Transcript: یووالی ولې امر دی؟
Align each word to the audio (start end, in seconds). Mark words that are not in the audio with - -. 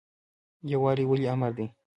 یووالی 0.71 1.05
ولې 1.07 1.27
امر 1.33 1.51
دی؟ 1.57 1.67